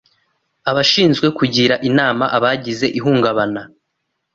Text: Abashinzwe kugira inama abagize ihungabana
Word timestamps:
Abashinzwe 0.69 1.27
kugira 1.37 1.75
inama 1.89 2.25
abagize 2.37 2.85
ihungabana 2.99 3.61